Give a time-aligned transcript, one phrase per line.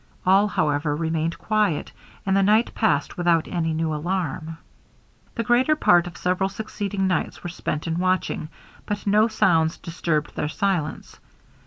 [0.25, 1.91] All, however, remained quiet,
[2.25, 4.57] and the night passed without any new alarm.
[5.35, 8.49] The greater part of several succeeding nights were spent in watching,
[8.87, 11.19] but no sounds disturbed their silence.